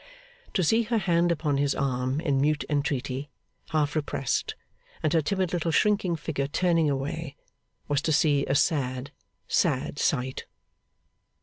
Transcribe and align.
To 0.55 0.63
see 0.63 0.81
her 0.81 0.97
hand 0.97 1.31
upon 1.31 1.57
his 1.57 1.75
arm 1.75 2.19
in 2.21 2.41
mute 2.41 2.65
entreaty 2.67 3.29
half 3.69 3.95
repressed, 3.95 4.55
and 5.03 5.13
her 5.13 5.21
timid 5.21 5.53
little 5.53 5.69
shrinking 5.69 6.15
figure 6.15 6.47
turning 6.47 6.89
away, 6.89 7.35
was 7.87 8.01
to 8.01 8.11
see 8.11 8.43
a 8.47 8.55
sad, 8.55 9.11
sad 9.47 9.99
sight. 9.99 10.47